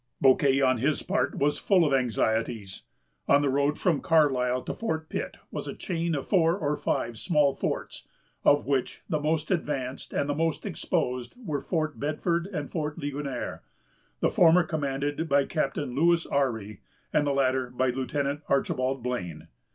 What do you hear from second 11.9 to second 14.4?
Bedford and Fort Ligonier; the